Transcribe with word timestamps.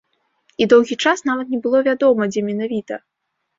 І 0.63 0.67
доўгі 0.73 0.97
час 1.03 1.23
нават 1.31 1.53
не 1.57 1.61
было 1.67 1.83
вядома, 1.91 2.31
дзе 2.35 2.47
менавіта. 2.51 2.93